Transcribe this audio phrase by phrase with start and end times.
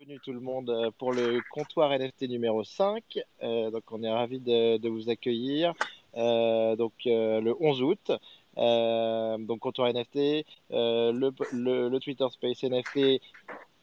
[0.00, 3.02] Bienvenue tout le monde euh, pour le comptoir NFT numéro 5.
[3.42, 5.72] Euh, donc on est ravi de, de vous accueillir.
[6.16, 8.12] Euh, donc euh, le 11 août.
[8.56, 13.20] Donc comptoir NFT, le, le, le Twitter Space NFT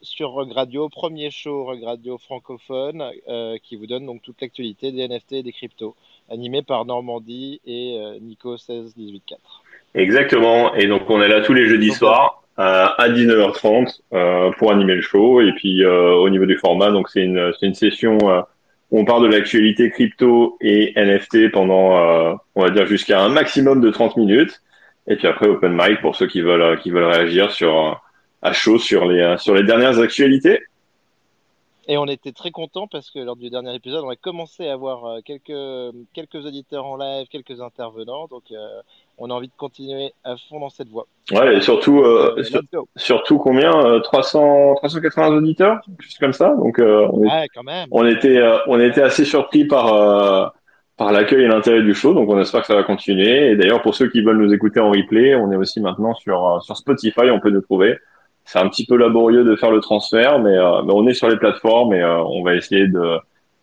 [0.02, 3.12] sur Rug Radio, premier show Rug Radio francophone
[3.64, 5.96] qui vous donne donc toute l'actualité des NFT et des cryptos,
[6.30, 9.64] animé par Normandie et euh, Nico 16184.
[9.96, 10.74] Exactement.
[10.76, 15.02] Et donc on est là tous les jeudis soirs à 19h30 euh, pour animer le
[15.02, 15.42] show.
[15.42, 18.42] Et puis euh, au niveau du format, donc c'est une c'est une session euh,
[18.92, 23.30] où on parle de l'actualité crypto et NFT pendant euh, on va dire jusqu'à un
[23.30, 24.62] maximum de 30 minutes.
[25.08, 28.02] Et puis après open mic pour ceux qui veulent qui veulent réagir sur
[28.42, 30.60] à chaud sur les sur les dernières actualités.
[31.88, 34.74] Et on était très contents parce que lors du dernier épisode, on a commencé à
[34.74, 38.28] avoir euh, quelques, quelques auditeurs en live, quelques intervenants.
[38.28, 38.82] Donc, euh,
[39.18, 41.06] on a envie de continuer à fond dans cette voie.
[41.32, 42.62] Ouais, et surtout, euh, Euh, sur-
[42.96, 46.54] surtout combien euh, 300, 380 auditeurs, juste comme ça.
[46.56, 47.88] Donc, euh, on, est- Ouais, quand même.
[47.92, 50.46] on était, euh, on était assez surpris par, euh,
[50.98, 52.14] par l'accueil et l'intérêt du show.
[52.14, 53.52] Donc, on espère que ça va continuer.
[53.52, 56.46] Et d'ailleurs, pour ceux qui veulent nous écouter en replay, on est aussi maintenant sur,
[56.48, 57.30] euh, sur Spotify.
[57.32, 57.98] On peut nous trouver.
[58.44, 61.28] C'est un petit peu laborieux de faire le transfert, mais, euh, mais on est sur
[61.28, 63.18] les plateformes et euh, on va essayer de,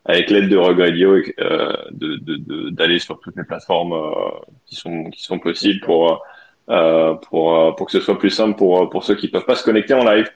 [0.04, 4.30] avec l'aide de Rug Radio, euh, de, de, de- d'aller sur toutes les plateformes euh,
[4.66, 6.22] qui sont, qui sont possibles pour,
[6.70, 9.54] euh, pour, euh, pour que ce soit plus simple pour, pour ceux qui peuvent pas
[9.54, 10.28] se connecter en live.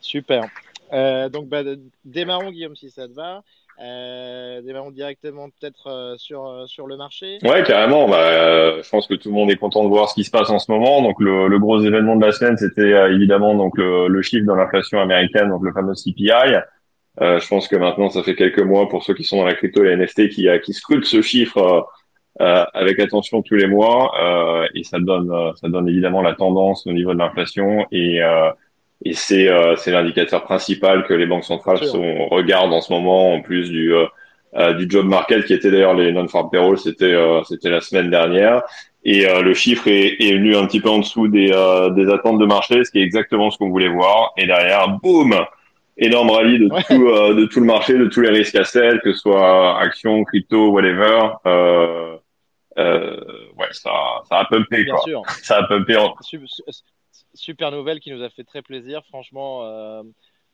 [0.00, 0.44] Super.
[0.92, 1.60] Euh, donc, bah,
[2.04, 3.42] démarrons, Guillaume, si ça te va.
[3.80, 7.38] Euh, démarrons directement peut-être euh, sur, euh, sur le marché.
[7.42, 8.08] Ouais, carrément.
[8.08, 10.30] Bah, euh, je pense que tout le monde est content de voir ce qui se
[10.30, 11.00] passe en ce moment.
[11.02, 14.46] Donc, le, le gros événement de la semaine, c'était euh, évidemment donc le, le chiffre
[14.46, 16.56] de l'inflation américaine, donc le fameux CPI.
[17.20, 19.54] Euh, je pense que maintenant, ça fait quelques mois pour ceux qui sont dans la
[19.54, 21.80] crypto et la NFT qui, euh, qui scrutent ce chiffre euh,
[22.40, 24.12] euh, avec attention tous les mois.
[24.20, 28.22] Euh, et ça donne, euh, ça donne évidemment la tendance au niveau de l'inflation et
[28.22, 28.50] euh,
[29.04, 33.34] et c'est euh, c'est l'indicateur principal que les banques centrales sont, regardent en ce moment,
[33.34, 33.92] en plus du
[34.76, 38.62] du job market qui était d'ailleurs les non-farm payroll, c'était euh, c'était la semaine dernière.
[39.04, 42.10] Et euh, le chiffre est, est venu un petit peu en dessous des, euh, des
[42.10, 44.32] attentes de marché, ce qui est exactement ce qu'on voulait voir.
[44.36, 45.34] Et derrière, boum,
[45.98, 46.82] énorme rallye de Ouais.
[46.88, 49.78] tout euh, de tout le marché, de tous les risques à sell, que ce soit
[49.80, 51.30] actions, crypto, whatever.
[51.46, 52.16] Euh,
[52.78, 53.16] euh,
[53.56, 53.90] ouais, ça
[54.28, 55.02] ça a pumpé Bien quoi.
[55.04, 55.22] sûr.
[55.42, 55.96] Ça a pumpé.
[55.96, 56.14] En...
[57.34, 59.02] Super nouvelle qui nous a fait très plaisir.
[59.08, 59.62] Franchement,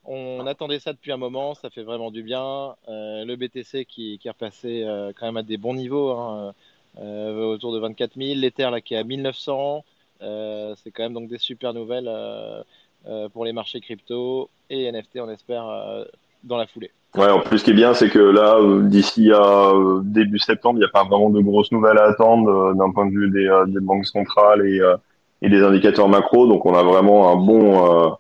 [0.05, 1.55] on attendait ça depuis un moment.
[1.55, 2.75] Ça fait vraiment du bien.
[2.89, 4.85] Le BTC qui, qui est repassé
[5.19, 6.55] quand même à des bons niveaux, hein,
[6.99, 8.39] autour de 24 000.
[8.39, 9.85] L'Ether là qui est à 1900.
[10.23, 12.11] Euh, c'est quand même donc des super nouvelles
[13.33, 16.05] pour les marchés crypto et NFT, on espère, euh,
[16.45, 16.91] dans la foulée.
[17.17, 20.39] Ouais, en plus, ce qui est bien, c'est que là, euh, d'ici à euh, début
[20.39, 23.13] septembre, il n'y a pas vraiment de grosses nouvelles à attendre euh, d'un point de
[23.13, 24.97] vue des, euh, des banques centrales et, euh,
[25.41, 26.49] et des indicateurs macro.
[26.49, 28.11] Donc, on a vraiment un bon, euh,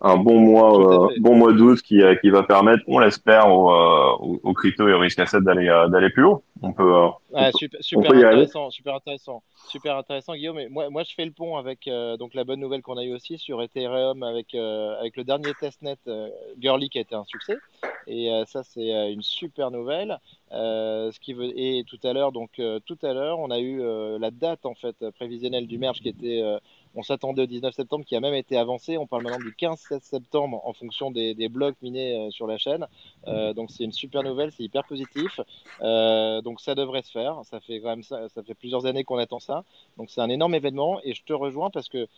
[0.00, 3.70] un bon mois, euh, bon mois d'août qui, euh, qui va permettre, on l'espère, aux,
[3.70, 6.42] euh, aux, aux crypto et aux risques assets d'aller, euh, d'aller plus haut.
[6.62, 6.92] On peut,
[7.32, 10.58] Ouais, super, super peut intéressant, super intéressant, super intéressant, Guillaume.
[10.58, 13.04] Et moi, moi, je fais le pont avec euh, donc la bonne nouvelle qu'on a
[13.04, 16.28] eue aussi sur Ethereum avec euh, avec le dernier testnet euh,
[16.60, 17.56] Girly qui a été un succès.
[18.08, 20.18] Et euh, ça, c'est euh, une super nouvelle.
[20.52, 23.60] Euh, ce qui veut et tout à l'heure, donc euh, tout à l'heure, on a
[23.60, 26.58] eu euh, la date en fait prévisionnelle du merge qui était, euh,
[26.94, 28.98] on s'attendait au 19 septembre, qui a même été avancée.
[28.98, 32.58] On parle maintenant du 15 septembre en fonction des, des blocs minés euh, sur la
[32.58, 32.86] chaîne.
[33.28, 35.40] Euh, donc c'est une super nouvelle, c'est hyper positif.
[35.80, 37.40] Euh, donc ça devrait se faire.
[37.44, 39.64] Ça fait quand même ça, fait plusieurs années qu'on attend ça.
[39.96, 42.08] Donc c'est un énorme événement et je te rejoins parce que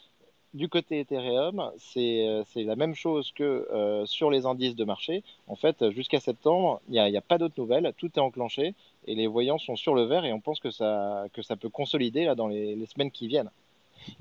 [0.55, 5.23] du côté Ethereum, c'est la même chose que sur les indices de marché.
[5.47, 8.75] En fait, jusqu'à septembre, il n'y a, pas d'autres nouvelles, tout est enclenché
[9.07, 11.71] et les voyants sont sur le vert et on pense que ça, que ça peut
[11.71, 13.51] consolider là, dans les semaines qui viennent.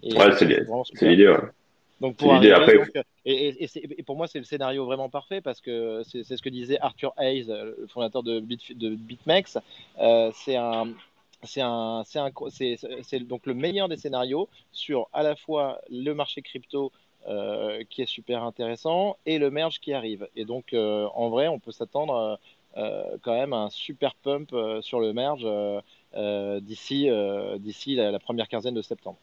[0.04, 1.28] Et Ouais, c'est l'idée.
[1.28, 1.38] ouais.
[2.02, 2.90] Donc pour arriver, Après, donc,
[3.26, 6.24] et, et- et c'est- et pour moi, c'est le scénario vraiment parfait parce que c'est
[6.24, 9.60] ce que disait Arthur Hayes, euh, le fondateur de, Bit, de BitMEX.
[10.00, 10.88] Euh, c'est un,
[11.44, 12.04] c'est un,
[13.22, 16.92] donc le meilleur des scénarios sur à la fois le marché crypto
[17.28, 20.28] euh, qui est super intéressant et le merge qui arrive.
[20.36, 22.40] Et donc euh, en vrai, on peut s'attendre
[22.78, 25.46] euh, quand même à un super pump sur le merge
[26.62, 27.10] d'ici
[27.60, 29.20] d'ici la, la première quinzaine de septembre.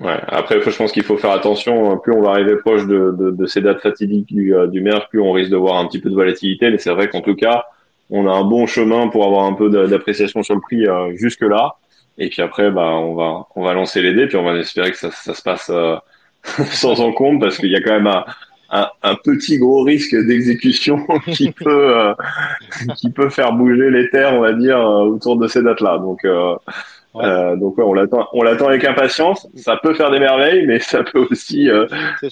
[0.00, 0.18] Ouais.
[0.26, 1.98] Après, je pense qu'il faut faire attention.
[1.98, 5.08] Plus on va arriver proche de, de, de ces dates fatidiques du, euh, du merge,
[5.10, 6.70] plus on risque de voir un petit peu de volatilité.
[6.70, 7.64] Mais c'est vrai qu'en tout cas,
[8.10, 11.42] on a un bon chemin pour avoir un peu d'appréciation sur le prix euh, jusque
[11.42, 11.76] là.
[12.18, 14.90] Et puis après, bah, on va on va lancer les dés, puis on va espérer
[14.90, 15.96] que ça, ça se passe euh,
[16.66, 18.24] sans encombre, parce qu'il y a quand même un,
[18.70, 22.14] un, un petit gros risque d'exécution qui peut euh,
[22.96, 25.98] qui peut faire bouger les terres, on va dire, euh, autour de ces dates-là.
[25.98, 26.20] Donc
[27.16, 29.48] euh, Euh, donc ouais, on l'attend, on l'attend avec impatience.
[29.56, 31.86] Ça peut faire des merveilles, mais ça peut aussi euh,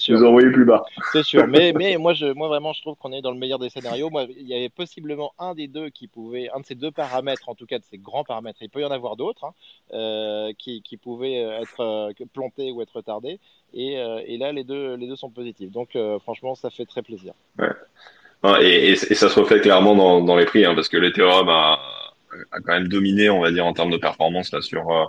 [0.09, 0.83] nous envoyer plus bas.
[1.11, 1.47] C'est sûr.
[1.47, 4.09] Mais, mais moi, je, moi vraiment, je trouve qu'on est dans le meilleur des scénarios.
[4.09, 7.49] Moi, il y avait possiblement un des deux qui pouvait, un de ces deux paramètres,
[7.49, 8.59] en tout cas de ces grands paramètres.
[8.61, 9.53] Il peut y en avoir d'autres hein,
[9.93, 13.39] euh, qui, qui pouvaient être plantés ou être retardés.
[13.73, 15.71] Et, et, là, les deux, les deux sont positifs.
[15.71, 17.33] Donc, franchement, ça fait très plaisir.
[17.57, 17.69] Ouais.
[18.61, 21.47] Et, et, et, ça se reflète clairement dans, dans les prix, hein, parce que l'Ethereum
[21.47, 21.79] a
[22.51, 25.05] a quand même dominé, on va dire, en termes de performance là sur euh,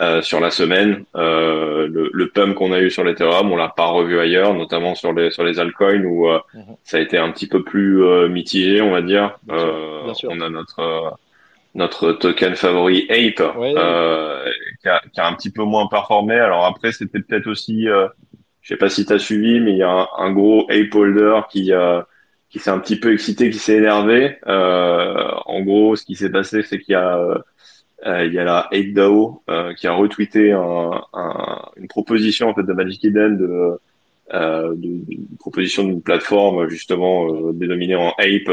[0.00, 1.04] euh sur la semaine.
[1.16, 4.94] Euh, le, le pump qu'on a eu sur l'Ethereum, on l'a pas revu ailleurs, notamment
[4.94, 6.76] sur les sur les altcoins où euh, mhm.
[6.84, 9.38] ça a été un petit peu plus mitigé, on va dire.
[9.48, 11.18] On a notre
[11.74, 13.54] notre token favori Ape
[14.82, 16.34] qui, a, qui, a, un petit peu moins performé.
[16.34, 19.82] Alors après, c'était peut-être aussi, je sais pas si tu as suivi, mais il y
[19.82, 21.72] a un, un gros Ape holder qui
[22.52, 24.36] qui s'est un petit peu excité, qui s'est énervé.
[24.46, 27.18] Euh, en gros, ce qui s'est passé, c'est qu'il y a
[28.06, 32.54] euh, il y a la 8DAO euh, qui a retweeté un, un, une proposition en
[32.54, 33.78] fait de Magic Eden de,
[34.34, 38.50] euh, de, une proposition d'une plateforme justement euh, dénominée en Ape.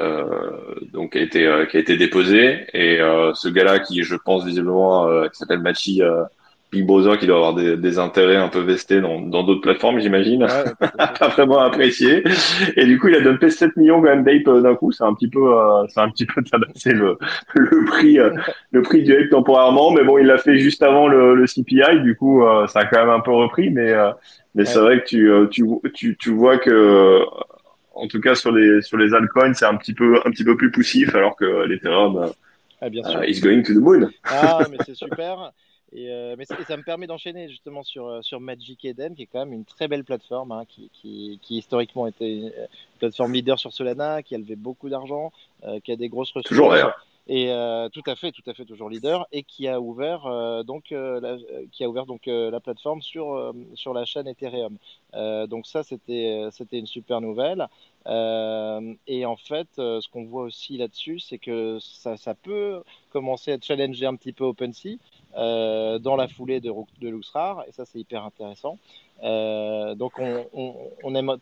[0.00, 0.50] Euh,
[0.92, 2.98] donc qui a été qui a été déposée et
[3.34, 6.02] ce gars-là qui je pense visiblement qui s'appelle Machi
[6.74, 10.42] Big Brother qui doit avoir des, des intérêts un peu vestés dans d'autres plateformes, j'imagine,
[10.80, 12.24] ouais, pas vraiment apprécié.
[12.76, 14.90] Et du coup, il a dumpé 7 millions quand même d'ape euh, d'un coup.
[14.90, 16.40] C'est un petit peu, euh, c'est un petit peu
[16.86, 17.16] le,
[17.54, 18.30] le prix, euh,
[18.72, 19.92] le prix du ape temporairement.
[19.92, 22.02] Mais bon, il l'a fait juste avant le, le CPI.
[22.02, 23.70] Du coup, ça a quand même un peu repris.
[23.70, 23.92] Mais,
[24.54, 27.20] mais c'est vrai que tu, tu, tu, tu vois que,
[27.94, 30.56] en tout cas sur les sur les altcoins, c'est un petit peu un petit peu
[30.56, 32.32] plus poussif, alors que l'Ethereum
[32.80, 33.24] ah, bien sûr.
[33.24, 34.10] is going to the moon.
[34.24, 35.52] Ah, mais c'est super.
[35.94, 39.26] Et, euh, mais ça me permet d'enchaîner justement sur, euh, sur Magic Eden, qui est
[39.26, 42.52] quand même une très belle plateforme, hein, qui, qui, qui, historiquement était une
[42.98, 45.32] plateforme leader sur Solana, qui a levé beaucoup d'argent,
[45.64, 46.48] euh, qui a des grosses ressources.
[46.48, 46.96] Toujours d'ailleurs.
[47.26, 50.62] Et euh, tout à fait, tout à fait toujours leader, et qui a ouvert euh,
[50.62, 51.38] donc la,
[51.72, 54.76] qui a ouvert donc la plateforme sur sur la chaîne Ethereum.
[55.48, 57.66] donc ça c'était c'était une super nouvelle.
[58.06, 63.58] et en fait, ce qu'on voit aussi là-dessus, c'est que ça, ça peut commencer à
[63.58, 64.98] challenger un petit peu OpenSea.
[65.36, 66.70] Euh, dans la foulée de,
[67.00, 68.78] de Luxrar, et ça c'est hyper intéressant.
[69.24, 71.36] Euh, donc on, aime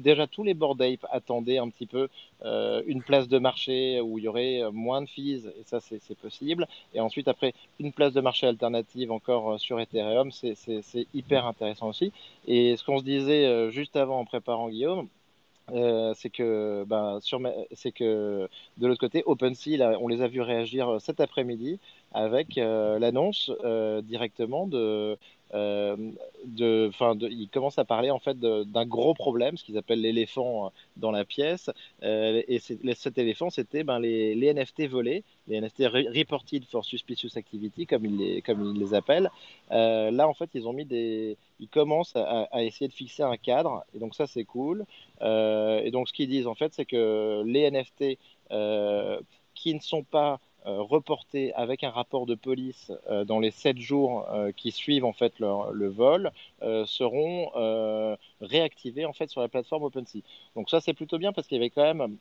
[0.00, 2.08] déjà tous les board ape attendaient un petit peu
[2.44, 6.18] euh, une place de marché où il y aurait moins de fees et ça c'est
[6.18, 6.66] possible.
[6.94, 12.12] Et ensuite après une place de marché alternative encore sur Ethereum, c'est hyper intéressant aussi.
[12.46, 15.08] Et ce qu'on se disait juste avant en préparant Guillaume,
[15.72, 16.84] euh, c'est que,
[18.78, 21.78] de l'autre côté, OpenSea, on les a vus réagir cet après-midi
[22.12, 25.16] avec euh, l'annonce euh, directement de,
[25.54, 25.96] euh,
[26.44, 30.72] de, de, ils commencent à parler en fait d'un gros problème, ce qu'ils appellent l'éléphant
[30.96, 31.70] dans la pièce.
[32.02, 35.84] et cet éléphant, c'était ben, les, NFT volés, les NFT
[36.14, 38.42] reported for suspicious activity, comme ils
[38.78, 39.30] les, appellent.
[39.70, 43.84] là, en fait, ils ont mis des, ils commencent à, essayer de fixer un cadre,
[43.94, 44.84] et donc ça, c'est cool.
[45.20, 48.18] et donc, ce qu'ils disent en fait, c'est que les NFT
[49.54, 53.78] qui ne sont pas euh, reportés avec un rapport de police euh, dans les sept
[53.78, 56.30] jours euh, qui suivent en fait le vol
[56.84, 57.50] seront
[58.40, 60.20] réactivés sur la plateforme OpenSea.
[60.54, 62.18] Donc ça c'est plutôt bien parce qu'il y avait quand même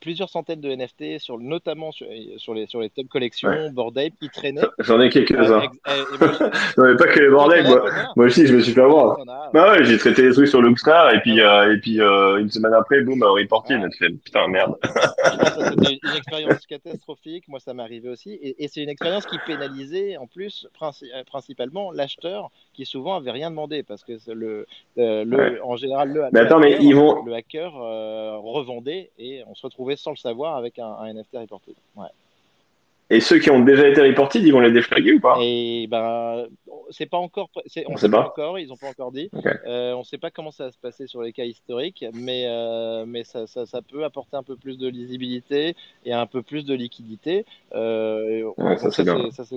[0.00, 2.06] plusieurs centaines de NFT, sur, notamment sur,
[2.38, 3.70] sur les, sur les top collections, ouais.
[3.70, 4.62] Bored Ape, qui traînaient.
[4.78, 5.60] J'en ai quelques-uns.
[6.78, 7.66] non, mais pas que les Bored Ape.
[7.66, 9.18] Moi, moi, aussi, je me suis fait avoir.
[9.52, 12.50] Bah ouais, j'ai traité des trucs sur Luxstar et puis, euh, et puis euh, une
[12.50, 13.82] semaine après, boum, reporting.
[13.82, 13.90] Ouais.
[13.98, 14.76] Fait, putain, merde.
[14.84, 17.48] C'était une expérience catastrophique.
[17.48, 18.30] Moi, ça m'est arrivé aussi.
[18.30, 23.30] Et, et c'est une expérience qui pénalisait, en plus, princi principalement l'acheteur qui souvent avait
[23.30, 24.66] rien demandé parce que le,
[24.98, 25.60] euh, le ouais.
[25.62, 27.24] en général, le, mais attends, hacker, mais ils vont...
[27.24, 31.38] le hacker euh, revendait et on se retrouve sans le savoir avec un, un NFT
[31.38, 31.74] reporté.
[31.96, 32.08] Ouais.
[33.12, 35.36] Et ceux qui ont déjà été reportés, ils vont les déflaguer ou pas?
[35.40, 36.46] Et ben,
[36.90, 37.60] c'est pas encore, on,
[37.92, 38.26] on sait pas.
[38.26, 39.30] encore, ils ont pas encore dit.
[39.32, 39.50] Okay.
[39.66, 43.04] Euh, on sait pas comment ça va se passer sur les cas historiques, mais euh,
[43.06, 46.64] mais ça, ça, ça, peut apporter un peu plus de lisibilité et un peu plus
[46.64, 47.44] de liquidité.
[47.74, 49.04] Euh, ouais, ça c'est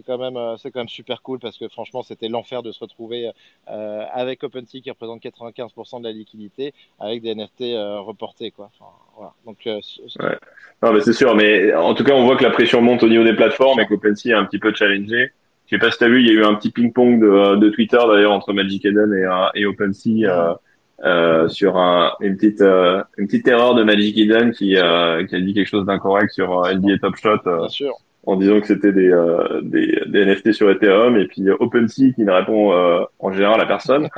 [0.01, 2.79] quand même euh, c'est quand même super cool parce que franchement c'était l'enfer de se
[2.79, 3.31] retrouver
[3.67, 7.75] avec OpenSea qui représente 95% de la liquidité avec des NFT
[8.05, 8.69] reportés quoi.
[8.73, 9.33] Enfin, voilà.
[9.45, 10.37] Donc ouais.
[10.81, 13.09] non mais c'est sûr, mais en tout cas on voit que la pression monte au
[13.09, 15.31] niveau des plateforme et qu'OpenSea est un petit peu challengé.
[15.65, 17.55] Je sais pas si tu as vu, il y a eu un petit ping-pong de,
[17.55, 20.53] de, Twitter d'ailleurs entre Magic Eden et, euh, et OpenSea euh,
[21.03, 25.35] euh, sur un, une petite euh, une petite erreur de Magic Eden qui, euh, qui
[25.35, 27.41] a dit quelque chose d'incorrect sur NBA Top Shot
[28.25, 32.23] en disant que c'était des, euh, des, des, NFT sur Ethereum et puis OpenSea qui
[32.23, 34.09] ne répond euh, en général à personne.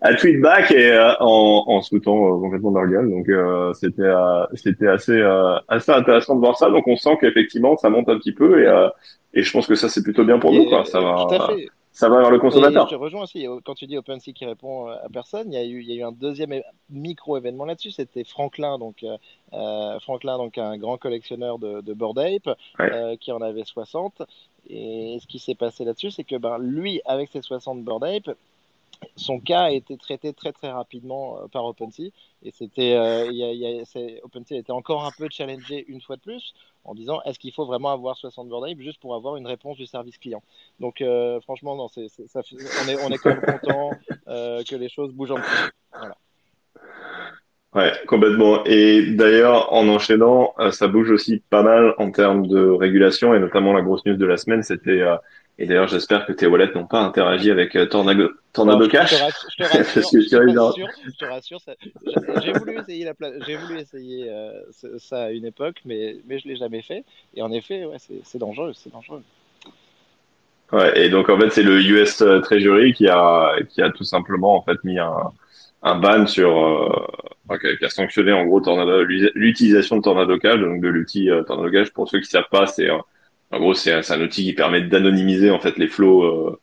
[0.00, 3.10] À tweetback et euh, en, en se foutant complètement de leur gueule.
[3.10, 3.26] Donc
[3.74, 4.10] c'était
[4.54, 5.22] c'était assez
[5.68, 6.70] assez intéressant de voir ça.
[6.70, 8.88] Donc on sent qu'effectivement ça monte un petit peu et
[9.34, 10.84] et je pense que ça c'est plutôt bien pour nous quoi.
[10.84, 11.26] Ça va
[11.96, 12.86] ça va vers le consommateur.
[12.86, 13.46] je te rejoins aussi.
[13.64, 15.96] Quand tu dis OpenSea qui répond à personne, il y a eu, il y a
[15.96, 16.60] eu un deuxième
[16.90, 17.90] micro événement là-dessus.
[17.90, 23.32] C'était Franklin, donc euh, Franklin, donc un grand collectionneur de, de Bored Ape, euh, qui
[23.32, 24.22] en avait 60.
[24.68, 28.36] Et ce qui s'est passé là-dessus, c'est que ben, lui, avec ses 60 Bored Ape,
[29.16, 32.10] son cas a été traité très très rapidement euh, par OpenSea
[32.42, 33.82] et c'était euh,
[34.22, 37.66] OpenSea était encore un peu challengé une fois de plus en disant est-ce qu'il faut
[37.66, 40.42] vraiment avoir 60 board juste pour avoir une réponse du service client?
[40.80, 43.90] Donc euh, franchement non c'est, on est on est quand même content
[44.26, 46.16] que les choses bougent un peu voilà.
[47.74, 48.64] Ouais, complètement.
[48.64, 53.74] Et d'ailleurs, en enchaînant, ça bouge aussi pas mal en termes de régulation, et notamment
[53.74, 55.02] la grosse news de la semaine, c'était
[55.58, 59.12] et d'ailleurs, j'espère que tes wallets n'ont pas interagi avec euh, Tornado, Tornado Cash.
[59.12, 59.16] Je
[59.56, 61.58] te rassure, je te rassure,
[62.42, 63.14] j'ai voulu essayer, la
[63.46, 64.60] j'ai voulu essayer euh,
[64.98, 67.04] ça à une époque, mais, mais je l'ai jamais fait.
[67.34, 69.22] Et en effet, ouais, c'est dangereux, c'est dangereux.
[70.72, 74.04] Ouais, et donc en fait, c'est le US euh, Treasury qui a, qui a tout
[74.04, 75.32] simplement en fait mis un,
[75.82, 78.60] un ban sur, euh, qui a sanctionné en gros
[79.34, 81.90] l'utilisation de Tornado Cash, donc de l'outil Tornado Cash.
[81.94, 82.90] Pour ceux qui savent pas, c'est
[83.50, 86.60] en gros, c'est un, outil qui permet d'anonymiser en fait les flots euh,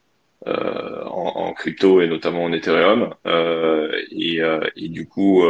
[0.47, 3.13] euh, en, crypto et notamment en Ethereum.
[3.25, 4.41] Euh, et,
[4.75, 5.43] et, du coup,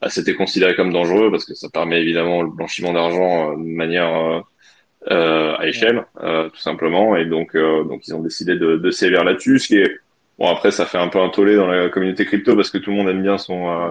[0.00, 4.42] bah, c'était considéré comme dangereux parce que ça permet évidemment le blanchiment d'argent de manière
[5.08, 7.16] à échelle, tout simplement.
[7.16, 9.90] Et donc, donc ils ont décidé de, de sévir là-dessus, ce qui est
[10.38, 10.46] bon.
[10.46, 12.96] Après, ça fait un peu un tollé dans la communauté crypto parce que tout le
[12.96, 13.90] monde aime bien son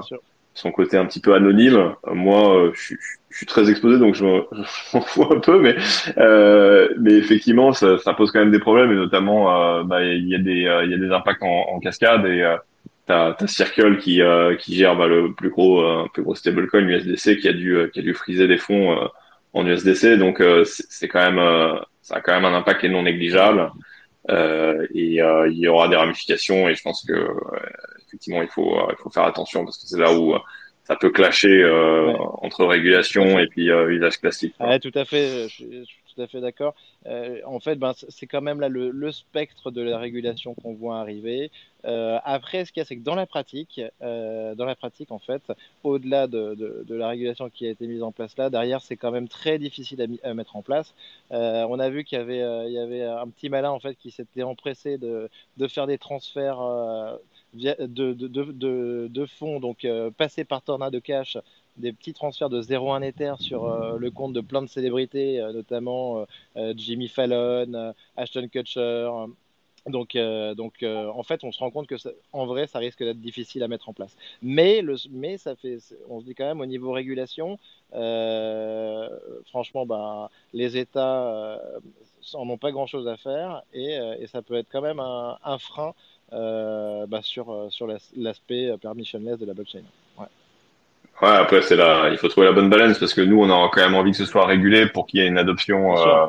[0.53, 1.95] son côté un petit peu anonyme.
[2.13, 2.97] Moi, je suis
[3.31, 5.75] je suis très exposé, donc je m'en fous un peu, mais
[6.17, 10.27] euh, mais effectivement, ça, ça, pose quand même des problèmes, et notamment, euh, bah, il
[10.27, 12.57] y a des euh, il y a des impacts en, cascade, et euh,
[13.05, 16.81] t'as as Circle qui euh, qui gère bah, le plus gros euh, plus gros stablecoin
[16.81, 18.97] USDC qui a dû qui a dû friser des fonds
[19.53, 23.03] en USDC, donc c'est quand même ça a quand même un impact qui est non
[23.03, 23.71] négligeable,
[24.29, 27.13] et il y aura des ramifications, et je pense que
[28.11, 30.35] effectivement il faut il faut faire attention parce que c'est là où
[30.83, 34.55] ça peut clasher euh, entre régulation et puis euh, usage classique.
[34.59, 36.75] Ouais, tout à fait, je suis, tout à fait d'accord.
[37.05, 40.73] Euh, en fait, ben, c'est quand même là le, le, spectre de la régulation qu'on
[40.73, 41.51] voit arriver.
[41.85, 45.11] Euh, après, ce qu'il y a, c'est que dans la pratique, euh, dans la pratique,
[45.11, 45.41] en fait,
[45.83, 48.97] au-delà de, de, de, la régulation qui a été mise en place là, derrière, c'est
[48.97, 50.93] quand même très difficile à, à mettre en place.
[51.31, 53.79] Euh, on a vu qu'il y avait, euh, il y avait un petit malin en
[53.79, 56.59] fait qui s'était empressé de, de faire des transferts
[57.53, 61.37] de, fonds, donc euh, passés par Tornado Cash,
[61.77, 65.53] des petits transferts de 0,1 Ether sur euh, le compte de plein de célébrités, euh,
[65.53, 66.25] notamment
[66.75, 69.09] Jimmy Fallon, Ashton Kutcher.
[69.87, 71.95] Donc, donc en fait, on se rend compte que
[72.33, 74.15] en vrai, ça risque d'être difficile à mettre en place.
[74.43, 77.57] Mais, le, mais ça fait, on se dit quand même au niveau régulation,
[79.45, 81.59] franchement, ben, les États
[82.33, 85.93] n'en ont pas grand-chose à faire et, ça peut être quand même un, frein
[86.31, 89.83] bah, sur, euh, sur l'aspect permissionless de la blockchain.
[90.17, 90.25] Ouais.
[91.21, 93.69] Ouais, après, c'est là, il faut trouver la bonne balance parce que nous, on a
[93.69, 96.27] quand même envie que ce soit régulé pour qu'il y ait une adoption euh,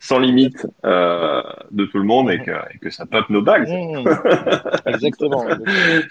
[0.00, 3.68] sans limite euh, de tout le monde et que, et que ça pop nos bagues.
[3.68, 4.04] Mmh.
[4.86, 5.46] exactement.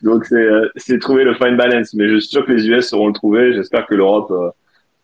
[0.01, 0.25] Donc,
[0.75, 1.93] c'est trouver le fine balance.
[1.93, 3.53] Mais je suis sûr que les US sauront le trouver.
[3.53, 4.31] J'espère que l'Europe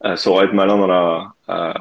[0.06, 1.74] euh, saura être malin dans la, euh,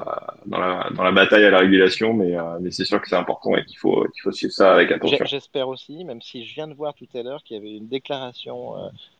[0.46, 3.16] dans la, dans la bataille à la régulation, mais, euh, mais c'est sûr que c'est
[3.16, 5.24] important et qu'il faut, qu'il faut suivre ça avec attention.
[5.24, 7.88] J'espère aussi, même si je viens de voir tout à l'heure qu'il y avait une
[7.88, 8.74] déclaration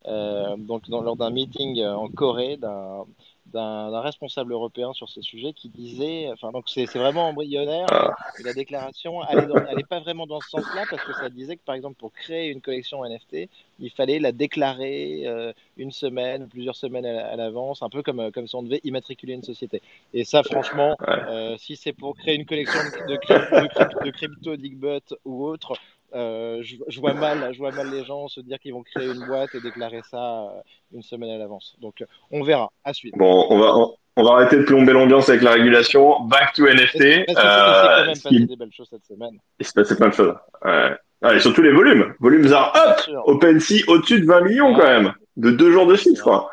[0.06, 3.04] euh, donc dans, lors d'un meeting en Corée d'un
[3.52, 8.14] d'un responsable européen sur ce sujet qui disait, enfin donc c'est vraiment embryonnaire, ah.
[8.44, 9.48] la déclaration elle
[9.88, 12.60] pas vraiment dans ce sens-là parce que ça disait que par exemple pour créer une
[12.60, 13.48] collection NFT,
[13.80, 18.46] il fallait la déclarer euh, une semaine, plusieurs semaines à, l'avance, un peu comme, comme
[18.46, 19.80] si on devait immatriculer une société.
[20.12, 25.00] Et ça franchement, euh, si c'est pour créer une collection de, de, de crypto, Digbot
[25.24, 25.74] ou autre,
[26.14, 29.26] euh, je, vois mal, je vois mal les gens se dire qu'ils vont créer une
[29.26, 30.60] boîte et déclarer ça euh,
[30.92, 31.76] une semaine à l'avance.
[31.80, 32.70] Donc, euh, on verra.
[32.84, 33.16] À suivre.
[33.18, 33.74] Bon, on va,
[34.16, 36.20] on, va arrêter de plomber l'ambiance avec la régulation.
[36.24, 36.94] Back to NFT.
[36.94, 39.38] Il s'est quand même passé des belles choses cette semaine.
[39.60, 40.34] Il s'est passé plein de choses.
[40.64, 40.96] Ouais.
[41.20, 42.14] Ah, et surtout les volumes.
[42.20, 43.00] Volumes are up.
[43.26, 45.12] OpenSea au-dessus de 20 millions quand même.
[45.36, 46.22] De deux jours de.
[46.22, 46.50] Quoi.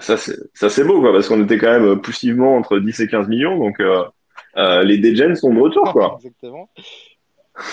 [0.00, 3.08] Ça, c'est, ça, c'est beau, quoi, parce qu'on était quand même poussivement entre 10 et
[3.08, 3.58] 15 millions.
[3.58, 6.14] Donc, euh, les degens sont de retour, quoi.
[6.16, 6.68] Exactement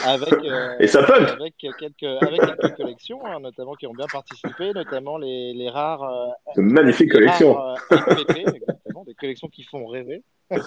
[0.05, 4.74] avec, euh, Et ça avec, quelques, avec quelques collections, hein, notamment qui ont bien participé,
[4.74, 6.03] notamment les, les rares.
[6.03, 7.53] Euh, magnifique collection.
[7.53, 10.24] Rares, euh, des collections qui font rêver.
[10.51, 10.59] ouais,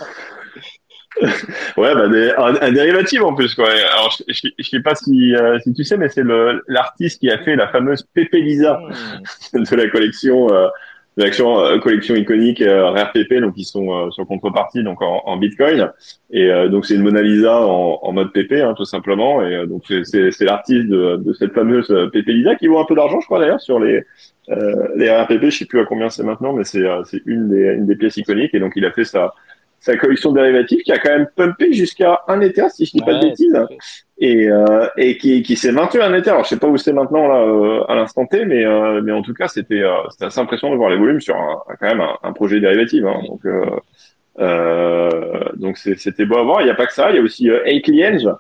[1.76, 3.54] bah, un, dérivatif en plus.
[3.54, 3.68] Quoi.
[3.68, 6.24] Alors, je, je, sais pas si, euh, si tu sais, mais c'est
[6.68, 8.80] l'artiste qui a fait la fameuse Pepe Lisa
[9.52, 9.62] hmm.
[9.64, 10.48] de la collection,
[11.18, 15.90] euh, de collection iconique Rare Pepe, donc ils sont sur contrepartie donc en, en Bitcoin.
[16.30, 19.46] Et donc c'est une Mona Lisa en, en mode Pepe, hein, tout simplement.
[19.46, 23.20] Et donc c'est l'artiste de, de cette fameuse Pepe Lisa qui vaut un peu d'argent,
[23.20, 24.04] je crois d'ailleurs, sur les
[24.50, 27.74] euh, les RPP, je sais plus à combien c'est maintenant, mais c'est euh, une des,
[27.74, 28.54] une des pièces iconiques.
[28.54, 29.34] Et donc, il a fait sa,
[29.82, 33.14] sa collection dérivative qui a quand même pumpé jusqu'à un Ether, si je dis pas
[33.14, 33.58] de bêtises,
[34.18, 36.30] et, euh, et qui, qui s'est maintenu un Ether.
[36.30, 39.12] Alors, je sais pas où c'est maintenant là euh, à l'instant T, mais, euh, mais
[39.12, 41.88] en tout cas, c'était euh, c'était assez impressionnant de voir les volumes sur un, quand
[41.88, 43.04] même un, projet dérivatif.
[43.04, 43.20] Hein.
[43.28, 43.42] Donc,
[45.56, 46.60] donc c'était beau à voir.
[46.62, 47.84] Il n'y a pas que ça, il y a aussi euh, Eight.
[47.86, 48.30] Je sais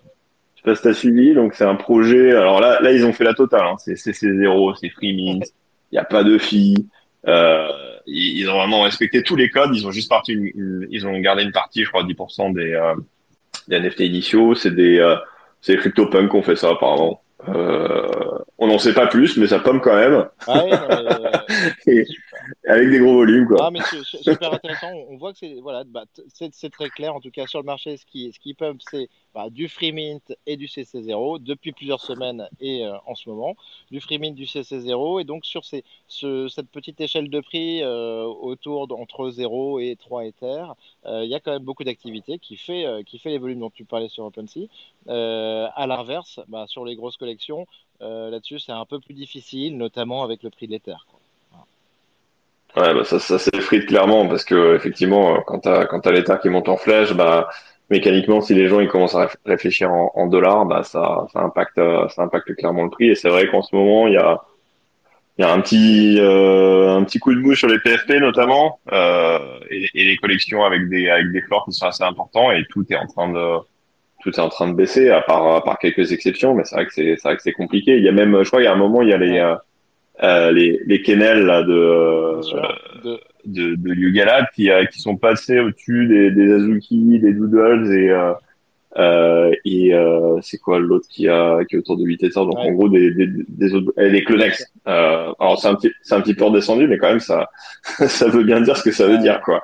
[0.64, 1.34] pas si t'as suivi.
[1.34, 2.30] Donc, c'est un projet.
[2.30, 3.66] Alors là, là, ils ont fait la totale.
[3.66, 3.74] Hein.
[3.78, 5.44] C'est c'est zéro, c'est free mint
[5.92, 6.88] il n'y a pas de filles.
[7.28, 7.68] Euh,
[8.06, 9.74] ils, ont vraiment respecté tous les codes.
[9.74, 10.36] Ils ont juste parti,
[10.90, 12.94] ils ont gardé une partie, je crois, 10% des, euh,
[13.68, 14.54] des NFT initiaux.
[14.54, 15.16] C'est des, euh,
[15.60, 17.22] c'est CryptoPunk qui ont fait ça apparemment.
[17.48, 20.26] Euh, on n'en sait pas plus, mais ça pomme quand même.
[20.46, 20.62] Ah
[21.88, 22.04] euh,
[22.68, 23.48] avec des gros volumes.
[23.58, 24.92] Ah, mais super intéressant.
[25.08, 26.04] On voit que c'est voilà, bah,
[26.72, 27.14] très clair.
[27.14, 29.92] En tout cas, sur le marché, ce qui, ce qui pump, c'est bah, du free
[29.92, 33.54] mint et du CC0 depuis plusieurs semaines et euh, en ce moment.
[33.90, 35.20] Du free mint, du CC0.
[35.20, 39.96] Et donc, sur ces, ce, cette petite échelle de prix euh, autour d'entre 0 et
[39.96, 40.64] 3 Ether,
[41.06, 43.84] il y a quand même beaucoup d'activité qui, fait qui fait les volumes dont tu
[43.84, 44.68] parlais sur OpenSea.
[45.08, 47.66] à l'inverse, bah, sur les grosses collections,
[48.02, 50.96] euh, là-dessus, c'est un peu plus difficile, notamment avec le prix de l'Ether.
[52.76, 56.48] Ouais, bah ça, ça s'effrite clairement parce que effectivement, quand t'as quand as l'Ether qui
[56.48, 57.48] monte en flèche, bah
[57.90, 62.22] mécaniquement, si les gens ils commencent à réfléchir en, dollars, bah ça, ça impacte ça
[62.22, 63.10] impacte clairement le prix.
[63.10, 64.40] Et c'est vrai qu'en ce moment, il y a
[65.38, 68.80] il y a un petit euh, un petit coup de mouche sur les PFP notamment
[68.92, 69.38] euh,
[69.70, 72.84] et, et, les collections avec des avec des flores qui sont assez importants et tout
[72.90, 73.58] est en train de
[74.22, 76.86] tout est en train de baisser, à part, à part quelques exceptions, mais c'est vrai
[76.86, 77.96] que c'est, c'est vrai que c'est compliqué.
[77.96, 79.38] Il y a même, je crois, il y a un moment, il y a les,
[79.38, 79.56] euh
[80.22, 82.40] les, les kennels là, de,
[83.04, 87.92] de, de, de Yugalab qui, euh, qui sont passés au-dessus des, des Azuki, des Doodles
[87.92, 88.10] et,
[88.98, 92.58] euh, et euh, c'est quoi l'autre qui a qui est autour de 8 Ether donc
[92.58, 94.70] en gros des des, des autres eh, des Clonex.
[94.86, 97.48] Euh, alors c'est un petit c'est un petit peu redescendu mais quand même ça
[98.06, 99.62] ça veut bien dire ce que ça veut dire quoi.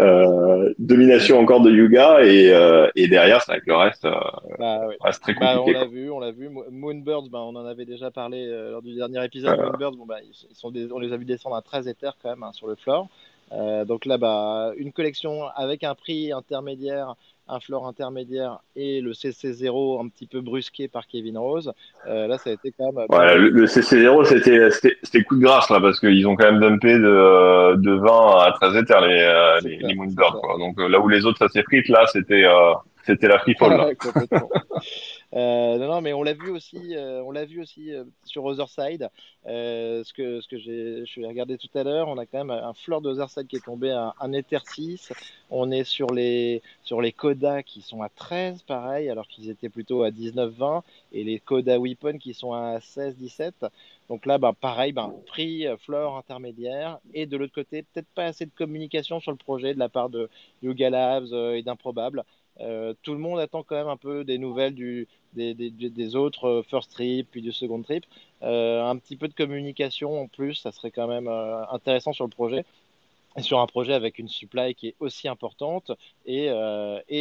[0.00, 4.14] Euh, domination encore de Yuga et euh, et derrière c'est avec le reste euh,
[4.58, 6.48] bah, reste très bah, compliqué on l'a vu on l'a vu.
[6.70, 10.18] Moonbirds bah, on en avait déjà parlé euh, lors du dernier épisode Moonbirds bon bah
[10.20, 12.66] ils sont des, on les a vu descendre à 13 Ether quand même hein, sur
[12.66, 13.08] le floor.
[13.86, 17.14] Donc là bah une collection avec un prix intermédiaire
[17.48, 21.72] un floor intermédiaire et le CC0 un petit peu brusqué par Kevin Rose.
[22.06, 23.06] Euh, là, ça a été quand même.
[23.08, 24.70] Ouais, le, CC0, c'était,
[25.02, 28.52] c'était, coup de grâce, là, parce qu'ils ont quand même dumpé de, de 20 à
[28.60, 30.40] 13 éthers les, euh, les, les Moonbirds.
[30.58, 32.44] Donc, euh, là où les autres, ça s'effrite, là, c'était,
[33.04, 33.88] c'était la free fall, là.
[34.30, 34.40] Euh,
[35.32, 39.08] non, non, mais on l'a vu aussi, euh, on l'a vu aussi euh, sur Otherside.
[39.44, 43.00] ce que, ce que je regardé tout à l'heure, on a quand même un floor
[43.00, 45.12] d'Otherside qui est tombé à un Ether 6.
[45.50, 49.68] On est sur les, sur les Coda qui sont à 13, pareil, alors qu'ils étaient
[49.68, 50.82] plutôt à 19-20,
[51.12, 53.66] et les Coda Weapon qui sont à 16-17.
[54.08, 58.46] Donc là, bah, pareil, bah, prix, floor intermédiaire, et de l'autre côté, peut-être pas assez
[58.46, 60.28] de communication sur le projet de la part de
[60.62, 62.24] Yuga Labs et d'Improbable.
[62.60, 64.74] Euh, tout le monde attend quand même un peu des nouvelles
[65.34, 68.04] des, autres euh, first trip puis du second trip.
[68.42, 72.30] Euh, un petit peu de communication en plus, ça serait quand même intéressant sur le
[72.30, 72.64] projet.
[73.36, 75.90] Et sur un projet avec une supply qui est aussi importante
[76.24, 76.46] et,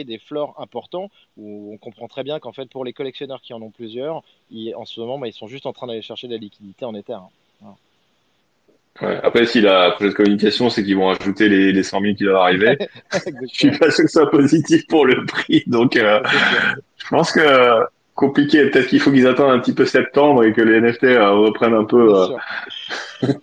[0.03, 3.61] des floors importants, où on comprend très bien qu'en fait, pour les collectionneurs qui en
[3.63, 4.17] ont plusieurs,
[4.75, 6.93] en ce moment, bah, ils sont juste en train d'aller chercher de la liquidité en
[6.93, 7.17] Ether.
[7.63, 7.73] Hein.
[9.01, 9.19] Ouais.
[9.23, 12.43] Après, si la prochaine communication, c'est qu'ils vont ajouter les, les 100 000 qui doivent
[12.43, 12.77] arriver,
[13.13, 15.63] je suis pas sûr que ce soit positif pour le prix.
[15.65, 16.21] Donc, euh,
[16.97, 17.41] je pense que
[18.15, 18.69] compliqué.
[18.69, 21.73] Peut-être qu'il faut qu'ils attendent un petit peu septembre et que les NFT euh, reprennent
[21.73, 22.27] un peu euh,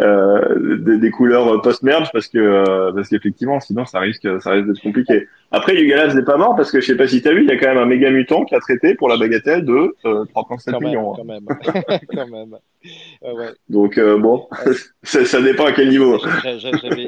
[0.00, 4.82] euh, des, des, couleurs post-merge parce que parce qu'effectivement, sinon, ça risque ça risque d'être
[4.82, 5.26] compliqué.
[5.52, 7.48] Après, Yugalaz n'est pas mort parce que je sais pas si tu as vu, il
[7.48, 10.24] y a quand même un méga mutant qui a traité pour la bagatelle de euh,
[10.26, 11.12] 3,7 millions.
[11.14, 11.44] Quand même,
[12.14, 12.56] quand même.
[13.22, 13.50] ouais.
[13.68, 14.48] Donc euh, bon,
[15.02, 16.18] ça, ça, dépend à quel niveau.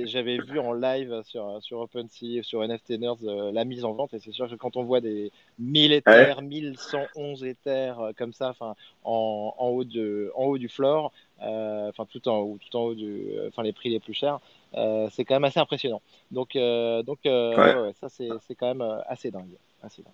[0.05, 4.13] J'avais vu en live sur, sur OpenSea, sur NFT Nerds, euh, la mise en vente
[4.13, 8.51] et c'est sûr que quand on voit des 1000 Ethers, 1111 Ethers euh, comme ça,
[8.51, 8.75] enfin
[9.05, 12.83] en, en, haut de, en haut du floor, euh, enfin tout en haut, tout en
[12.83, 14.39] haut du, enfin les prix les plus chers.
[14.75, 16.01] Euh, c'est quand même assez impressionnant.
[16.31, 17.93] Donc, euh, donc euh, ouais.
[18.01, 19.57] ça, c'est quand même assez dingue.
[19.83, 20.13] Assez dingue.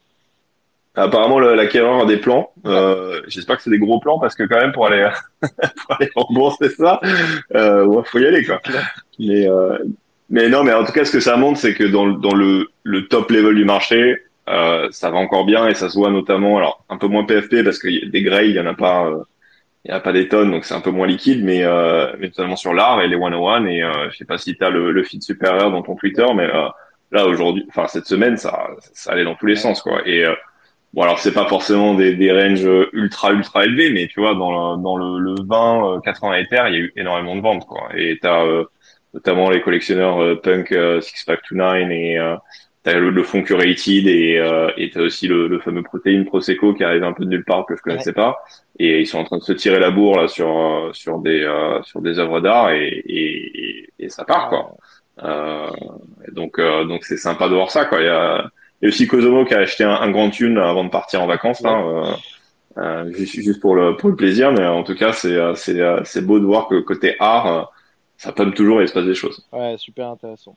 [0.95, 2.51] Apparemment, l'acquéreur a des plans.
[2.67, 5.09] Euh, J'espère que c'est des gros plans parce que quand même pour aller,
[5.41, 7.01] pour aller rembourser ça,
[7.55, 8.61] il faut y aller quoi.
[9.19, 9.47] Mais
[10.31, 12.69] mais non, mais en tout cas, ce que ça montre, c'est que dans, dans le,
[12.83, 14.17] le top level du marché,
[14.49, 17.63] euh, ça va encore bien et ça se voit notamment, alors un peu moins PFP
[17.65, 19.23] parce que des grays, il y en a pas, euh,
[19.89, 22.27] il y a pas des tonnes, donc c'est un peu moins liquide, mais, euh, mais
[22.27, 24.93] notamment sur l'art et les 101 et euh, je sais pas si tu as le,
[24.93, 26.69] le feed supérieur dans ton Twitter, mais euh,
[27.11, 30.03] là aujourd'hui, enfin cette semaine, ça, ça allait dans tous les sens quoi.
[30.07, 30.35] Et euh,
[30.93, 34.77] bon alors c'est pas forcément des, des ranges ultra ultra élevés, mais tu vois dans
[34.77, 37.89] le, dans le, le 20 80 Ether, il y a eu énormément de ventes quoi.
[37.97, 38.45] Et t'as
[39.15, 40.69] notamment les collectionneurs Punk
[41.01, 42.19] Six Pack to Nine et
[42.89, 46.75] t'as le, le fond curated et euh, et t'as aussi le, le, fameux protéine Prosecco
[46.75, 48.39] qui arrive un peu de nulle part que je connaissais pas.
[48.79, 51.43] Et ils sont en train de se tirer la bourre là sur euh, sur des
[51.43, 54.77] euh, sur des œuvres d'art et, et, et ça part quoi.
[55.23, 55.71] Euh,
[56.33, 58.01] donc donc c'est sympa de voir ça quoi.
[58.01, 60.59] Il y a, il y a aussi Kozomo qui a acheté un, un grand tune
[60.59, 62.17] avant de partir en vacances là
[62.79, 66.25] euh, juste, juste pour le pour le plaisir mais en tout cas c'est c'est c'est
[66.25, 67.73] beau de voir que côté art
[68.19, 69.47] ça peut toujours et il se passe des choses.
[69.53, 70.57] Ouais, super intéressant.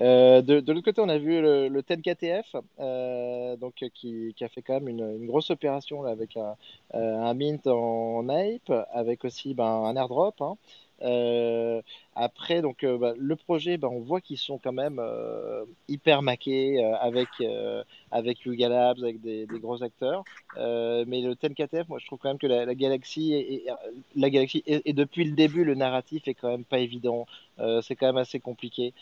[0.00, 4.48] Euh, de, l'autre côté, on a vu le, le KTF, euh, donc qui, qui, a
[4.48, 6.56] fait quand même une, grosse opération là, avec un,
[6.94, 10.40] euh, mint en ape, avec aussi ben, un airdrop.
[10.40, 10.56] Hein.
[12.16, 16.22] Après, donc euh, bah, le projet, bah, on voit qu'ils sont quand même euh, hyper
[16.22, 17.28] maqués euh, avec
[18.10, 20.24] avec Yuga Labs, avec des, gros acteurs.
[20.56, 23.66] mais le 10KTF, moi, je trouve quand même que la, la galaxie et
[24.16, 27.26] la galaxie et, depuis le début, le narratif est quand même pas évident.
[27.82, 28.92] c'est quand même assez compliqué,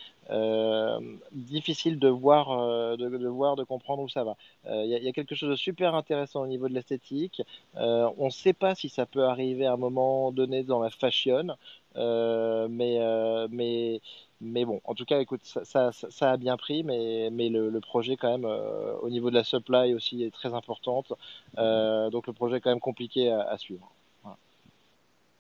[1.33, 4.37] difficile de voir, de, voir, de comprendre où ça va.
[4.67, 7.41] Il y, a quelque chose de super intéressant au niveau de l'esthétique.
[7.75, 11.57] on ne sait pas si ça peut arriver à un moment donné dans la fashion.
[11.97, 12.69] Euh,
[12.99, 14.01] mais, euh, mais,
[14.41, 17.71] mais bon, en tout cas, écoute, ça, ça, ça a bien pris, mais, mais le,
[17.71, 21.13] le projet, quand même, euh, au niveau de la supply aussi, est très importante.
[21.57, 23.91] donc, le projet est quand même compliqué à, à suivre.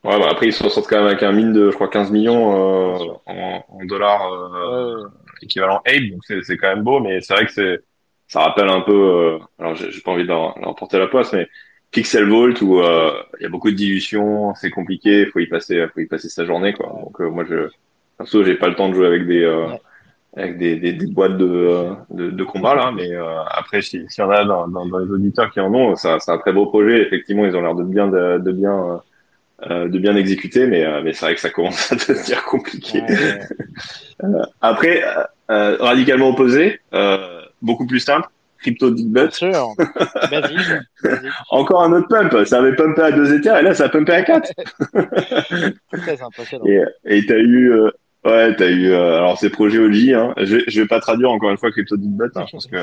[0.05, 2.13] Ouais, bah après, ils se ressortent quand même avec un mine de, je crois, 15
[2.13, 5.11] millions euh, en, en, dollars euh, ouais, ouais.
[5.43, 7.81] équivalent Ape, donc c'est quand même beau, mais c'est vrai que c'est
[8.29, 11.33] ça rappelle un peu, euh, alors j'ai pas envie de leur, leur porter la poisse,
[11.33, 11.49] mais
[11.91, 15.87] Pixel Vault où euh, il y a beaucoup de dilution, c'est compliqué, faut y passer,
[15.93, 16.87] faut y passer sa journée quoi.
[16.87, 17.69] Donc euh, moi je
[18.19, 19.69] perso j'ai pas le temps de jouer avec des euh,
[20.37, 23.11] avec des, des, des, boîtes de, de, de combat là, mais
[23.51, 26.19] après s'il si y en a dans, dans, dans, les auditeurs qui en ont, ça
[26.21, 27.01] c'est un très beau projet.
[27.01, 29.01] Effectivement ils ont l'air de bien de, de bien
[29.69, 33.01] de bien exécuter, mais mais c'est vrai que ça commence à devenir compliqué.
[33.01, 33.41] Ouais,
[34.61, 35.03] après
[35.49, 36.81] radicalement opposé,
[37.63, 38.29] beaucoup plus simple
[38.61, 39.33] Crypto Dick Butt.
[39.33, 39.75] Sûr.
[41.51, 42.47] Encore un autre pump.
[42.47, 44.53] Ça avait pumpé à 2 éthers et là, ça a pumpé à 4.
[45.93, 46.65] Très impressionnant.
[47.05, 47.91] Et t'as eu, euh,
[48.25, 50.35] ouais, t'as eu, euh, alors c'est projet OG, hein.
[50.39, 52.77] Je, je vais pas traduire encore une fois Crypto Dick hein, je pense que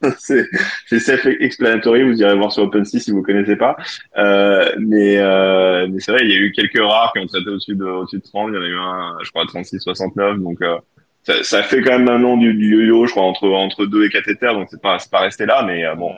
[0.18, 3.76] c'est, self-explanatory, vous irez voir sur OpenSea si vous connaissez pas.
[4.16, 7.50] Euh, mais, euh, mais c'est vrai, il y a eu quelques rares qui ont traité
[7.50, 8.50] au-dessus de, au-dessus de 30.
[8.50, 10.38] Il y en a eu un, je crois, 36, 69.
[10.38, 10.78] Donc, euh,
[11.22, 14.28] ça, fait quand même maintenant du, du yo-yo, je crois, entre entre 2 et 4
[14.28, 16.14] éthers, donc c'est pas pas resté là, mais euh, bon,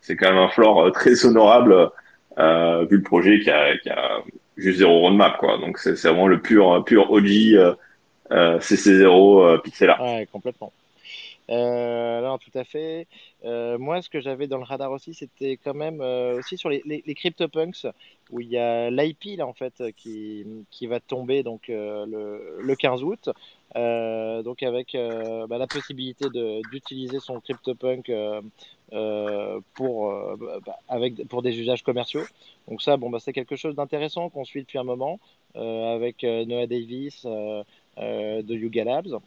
[0.00, 1.90] c'est quand même un floor euh, très honorable
[2.38, 3.74] euh, vu le projet qui a,
[4.56, 5.58] juste zéro roadmap, quoi.
[5.58, 7.74] Donc c'est vraiment le pur pur OG euh,
[8.32, 10.02] euh CC0 pixel art.
[10.02, 10.72] Ouais, complètement.
[11.48, 13.06] Euh, non, tout à fait.
[13.44, 16.68] Euh, moi, ce que j'avais dans le radar aussi, c'était quand même euh, aussi sur
[16.68, 17.86] les, les, les CryptoPunks,
[18.30, 22.06] où il y a l'IP là en fait qui, qui va tomber donc euh,
[22.58, 23.30] le 15 août.
[23.74, 26.26] Euh, donc avec euh, bah, la possibilité
[26.70, 28.40] d'utiliser son CryptoPunk euh,
[28.92, 32.22] euh pour, bah, avec, pour des usages commerciaux.
[32.68, 35.18] Donc ça, bon, bah, c'est quelque chose d'intéressant qu'on suit depuis un moment
[35.54, 39.18] avec Noah Davis de Yuga Labs.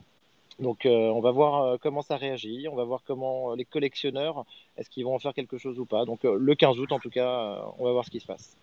[0.59, 4.45] Donc on va voir comment ça réagit, on va voir comment les collectionneurs,
[4.77, 6.05] est-ce qu'ils vont en faire quelque chose ou pas.
[6.05, 8.55] Donc le 15 août en tout cas, on va voir ce qui se passe.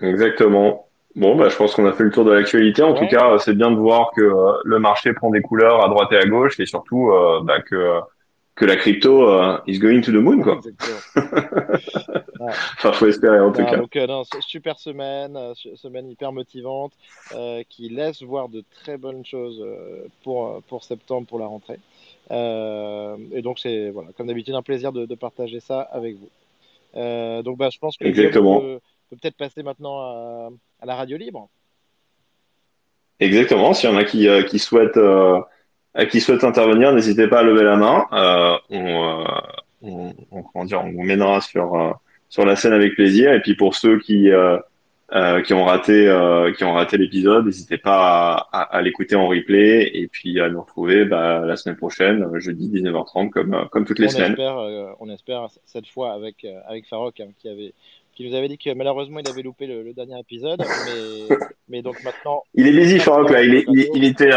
[0.00, 0.87] Exactement.
[1.16, 2.82] Bon, bah, je pense qu'on a fait le tour de l'actualité.
[2.82, 3.00] En ouais.
[3.00, 6.12] tout cas, c'est bien de voir que euh, le marché prend des couleurs à droite
[6.12, 8.00] et à gauche et surtout euh, bah, que
[8.58, 10.56] que la crypto uh, is going to the moon, quoi.
[10.56, 10.72] ouais.
[12.76, 13.76] enfin, faut espérer en tout non, cas.
[13.76, 16.92] Donc, euh, non, super semaine, euh, semaine hyper motivante,
[17.34, 21.78] euh, qui laisse voir de très bonnes choses euh, pour pour septembre, pour la rentrée.
[22.30, 27.42] et donc, c'est voilà, comme d'habitude, un plaisir de, de, partager ça avec vous.
[27.42, 28.60] donc, bah, je pense que Exactement.
[29.10, 31.48] Peut peut-être passer maintenant à, à, la radio libre.
[33.20, 33.74] Exactement.
[33.74, 34.98] S'il y en a qui qui souhaitent
[36.06, 38.06] qui souhaitent intervenir, n'hésitez pas à lever la main.
[38.12, 39.24] Euh, on, euh,
[39.82, 41.90] on, on, comment dire, on vous mènera sur euh,
[42.28, 43.32] sur la scène avec plaisir.
[43.32, 44.58] Et puis pour ceux qui euh,
[45.14, 49.16] euh, qui ont raté euh, qui ont raté l'épisode, n'hésitez pas à, à, à l'écouter
[49.16, 53.84] en replay et puis à nous retrouver bah, la semaine prochaine, jeudi 19h30 comme comme
[53.84, 54.32] toutes les on semaines.
[54.32, 57.72] Espère, euh, on espère cette fois avec avec Farok hein, qui avait
[58.18, 61.36] qui nous avait dit que malheureusement il avait loupé le, le dernier épisode, mais,
[61.68, 62.42] mais donc maintenant.
[62.52, 63.42] Il est busy, Farok là.
[63.42, 64.32] Il, est, il, il était,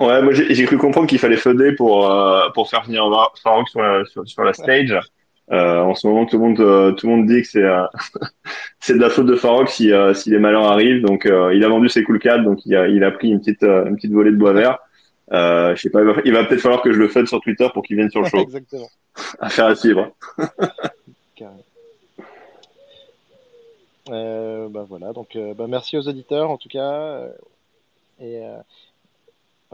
[0.00, 3.04] Ouais, moi j'ai cru comprendre qu'il fallait feuder pour euh, pour faire venir
[3.42, 4.98] Farok sur la, sur, la stage.
[5.50, 7.64] Euh, en ce moment, tout le monde euh, tout le monde dit que c'est
[8.80, 11.02] c'est de la faute de Farok si si les malheurs arrivent.
[11.02, 13.62] Donc il a vendu ses cool cats, donc il a il a pris une petite
[13.62, 14.78] une petite volée de bois vert.
[15.30, 17.96] je sais pas, il va, peut-être falloir que je le feude sur Twitter pour qu'il
[17.96, 18.38] vienne sur le show.
[18.42, 18.88] Exactement.
[19.38, 20.12] Affaire à suivre.
[24.06, 27.28] Bah voilà, donc bah merci aux auditeurs en tout cas.
[28.20, 28.42] et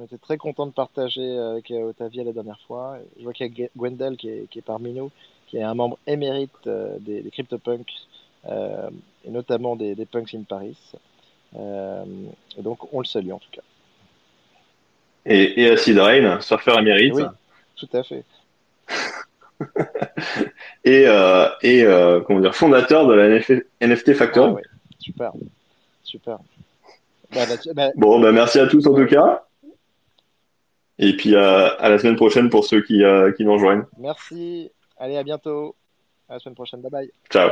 [0.00, 2.98] on était très content de partager avec euh, Otavia la dernière fois.
[3.18, 5.10] Je vois qu'il y a Gwendel qui est, parmi nous,
[5.46, 7.92] qui est un membre émérite euh, des, CryptoPunks,
[8.46, 8.88] euh,
[9.26, 10.78] et notamment des, Punks in Paris.
[11.54, 13.62] et donc, on le salue en tout cas.
[15.26, 17.14] Et, et Acid Rain, surfeur émérite.
[17.14, 17.24] Oui,
[17.76, 18.24] tout à fait.
[20.84, 21.06] et
[21.62, 21.84] et
[22.26, 23.40] comment dire, fondateur de la
[23.80, 24.58] NFT Factor.
[24.58, 25.32] Ah super,
[26.02, 26.38] super.
[27.32, 29.44] Bah, bah, bah, bon, bah, merci à tous en tout cas.
[30.98, 33.84] Et puis à, la semaine prochaine pour ceux qui, euh, qui nous rejoignent.
[33.98, 34.70] Merci.
[34.98, 35.74] Allez, à bientôt.
[36.28, 36.82] À la semaine prochaine.
[36.82, 37.10] Bye bye.
[37.30, 37.50] Ciao.